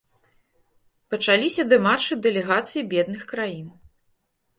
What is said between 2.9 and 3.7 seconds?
бедных краін.